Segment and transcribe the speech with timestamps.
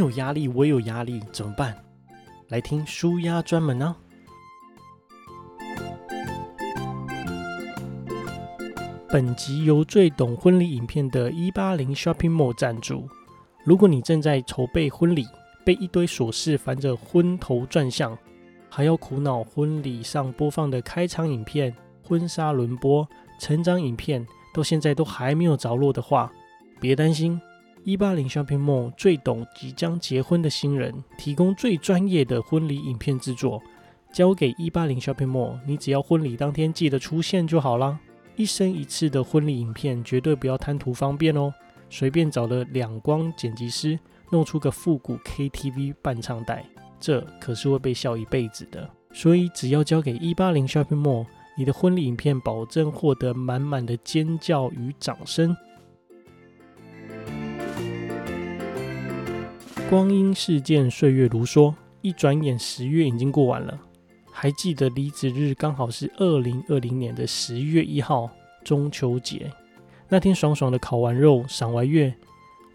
[0.00, 1.76] 有压力，我也有压力，怎么办？
[2.48, 3.94] 来听舒压专门呢、
[9.08, 13.08] 本集由最懂婚礼影片的一八零 Shopping Mall 赞助。
[13.62, 15.26] 如果你正在筹备婚礼，
[15.64, 18.16] 被一堆琐事烦着昏头转向，
[18.68, 21.72] 还要苦恼婚礼上播放的开场影片、
[22.02, 23.06] 婚纱轮播、
[23.38, 26.32] 成长影片，到现在都还没有着落的话，
[26.80, 27.40] 别担心。
[27.82, 33.62] 一八零 Shopping Mall 最懂即将结婚的新人，提供最专业的婚礼影片制作，
[34.12, 37.98] 交给一八零 Shopping Mall，你只要婚礼当天记得出现就好啦。
[38.36, 41.52] 一生一次的婚礼影片，绝对不要贪图方便哦。
[41.88, 43.98] 随便找了两光剪辑师，
[44.30, 46.64] 弄出个复古 KTV 伴唱带，
[47.00, 48.88] 这可是会被笑一辈子的。
[49.12, 55.56] 所以只要交给一八零 Shopping Mall，你的婚礼影片保证获得满满的尖叫与掌声。
[59.90, 63.76] 光阴似箭，岁月如梭，一转眼十月已经过完了。
[64.30, 68.30] 还记得离职日刚好是二零二零年的十月一号，
[68.62, 69.50] 中秋节
[70.08, 72.14] 那天，爽爽的烤完肉，赏完月，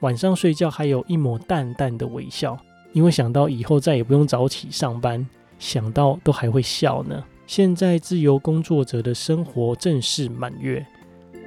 [0.01, 2.59] 晚上睡觉还有一抹淡淡的微笑，
[2.91, 5.25] 因为想到以后再也不用早起上班，
[5.57, 7.23] 想到都还会笑呢。
[7.47, 10.85] 现在自由工作者的生活正是满月，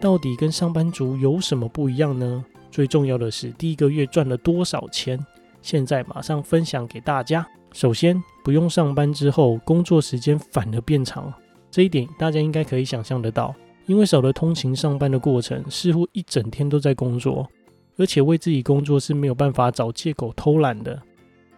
[0.00, 2.42] 到底跟上班族有什么不一样呢？
[2.70, 5.22] 最重要的是第一个月赚了多少钱？
[5.62, 7.46] 现在马上分享给大家。
[7.72, 11.32] 首先，不用上班之后，工作时间反而变长，
[11.70, 13.54] 这一点大家应该可以想象得到。
[13.86, 17.48] 因为少了通勤上班的过程，似乎一整天都在工作，
[17.96, 21.00] 而且为自己工作是没有办法找借口偷懒的，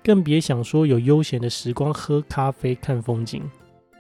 [0.03, 3.43] 更别想说有悠闲的时光，喝咖啡、看风景。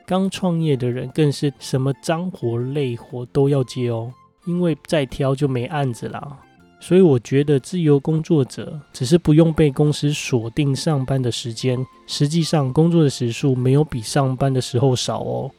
[0.06, 4.12] 刚创业的人更是什么脏活累活都要接哦，
[4.46, 6.38] 因为再挑就没案子啦。
[6.80, 15.50] 所以我觉得自由工作者只是不用被公司锁定上班的时间，实际上工作的时数没有比上班的时候少哦。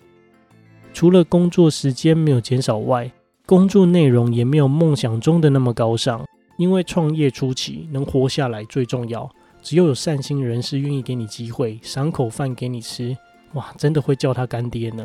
[0.93, 3.09] 除了工作时间没有减少外，
[3.45, 6.25] 工作内容也没有梦想中的那么高尚。
[6.57, 9.27] 因为创业初期能活下来最重要，
[9.63, 13.17] 只有有善心人士愿意给你机会，赏口饭给你吃，
[13.53, 15.03] 哇，真的会叫他干爹呢。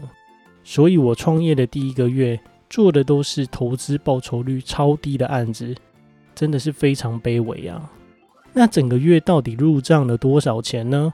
[0.64, 2.38] 所以我创业的第一个月
[2.68, 5.74] 做的都是投资报酬率超低的案子。
[6.36, 7.90] 真的是非常卑微啊！
[8.52, 11.12] 那整个月到底入账了多少钱呢？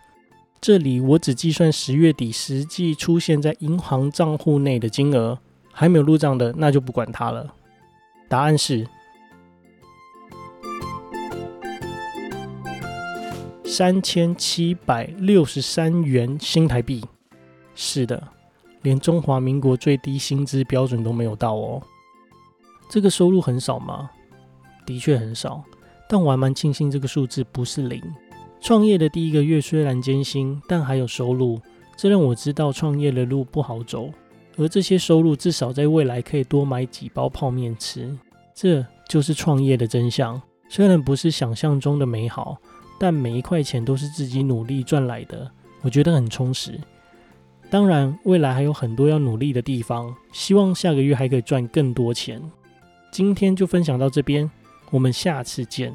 [0.60, 5.38] 这里我只计算十月底实际出现在银行账户内的金额，
[5.72, 7.54] 还没有入账的那就不管它了。
[8.28, 8.86] 答案是
[13.64, 17.04] 三千七百六十三元新台币。
[17.74, 18.22] 是的，
[18.82, 21.80] 连中华民国最低薪资标准都没有到哦。
[22.88, 24.10] 这个收入很少吗？
[24.86, 25.62] 的确很少，
[26.08, 28.02] 但我还蛮庆幸这个数字不是零。
[28.60, 31.60] 创业的第一个月虽然艰辛，但还有收入，
[31.96, 34.10] 这让我知道创业的路不好走。
[34.56, 38.16] 而这些收入至少在未来可以多买几包泡面吃，
[38.54, 40.40] 这就是创业的真相。
[40.68, 42.56] 虽然不是想象中的美好，
[43.00, 45.50] 但每一块钱都是自己努力赚来的，
[45.80, 46.78] 我觉得很充实。
[47.70, 52.40] 当然，未来还有很多要努力的地方，希望下个月还可以赚更多钱。
[53.10, 54.48] 今天就分享到这边。
[54.92, 55.92] 我们下次见。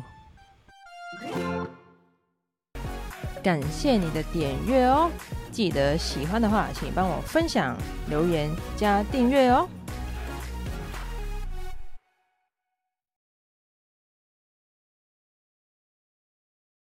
[3.43, 5.09] 感谢你的点阅哦！
[5.51, 7.77] 记得喜欢的话，请帮我分享、
[8.09, 9.69] 留言、加订阅哦。